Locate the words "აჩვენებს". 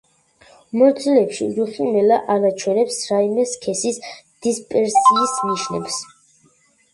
2.49-2.97